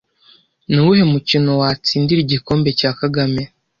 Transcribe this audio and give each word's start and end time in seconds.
Nuwuhe 0.71 1.03
mukino 1.13 1.49
watsindira 1.61 2.19
Igikombe 2.23 2.69
cya 2.79 2.91
kagame 2.99 3.41